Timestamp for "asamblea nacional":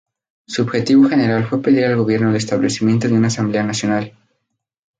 3.27-4.13